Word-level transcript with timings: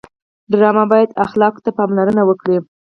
ډرامه 0.51 0.85
باید 0.91 1.09
اخلاقو 1.25 1.63
ته 1.65 1.69
پاملرنه 1.77 2.23
وکړي 2.25 2.57